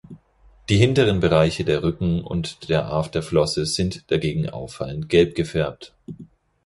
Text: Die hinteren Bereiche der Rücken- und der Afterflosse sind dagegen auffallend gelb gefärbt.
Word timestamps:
Die 0.69 0.77
hinteren 0.77 1.19
Bereiche 1.19 1.63
der 1.63 1.83
Rücken- 1.83 2.23
und 2.23 2.69
der 2.69 2.87
Afterflosse 2.91 3.67
sind 3.67 4.09
dagegen 4.09 4.49
auffallend 4.49 5.09
gelb 5.09 5.35
gefärbt. 5.35 5.93